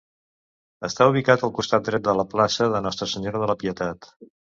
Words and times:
Està 0.87 1.05
ubicat 1.11 1.43
al 1.47 1.53
costat 1.59 1.85
dret 1.89 2.05
de 2.07 2.15
la 2.21 2.25
plaça 2.31 2.71
de 2.77 2.81
Nostra 2.87 3.09
Senyora 3.13 3.43
de 3.45 3.51
la 3.53 3.57
Pietat. 3.65 4.09